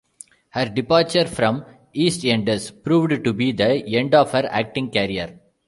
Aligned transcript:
Her 0.49 0.65
departure 0.65 1.27
from 1.27 1.63
"EastEnders" 1.95 2.71
proved 2.83 3.23
to 3.23 3.33
be 3.33 3.51
the 3.51 3.85
end 3.95 4.15
of 4.15 4.31
her 4.31 4.47
acting 4.51 4.89
career. 4.89 5.39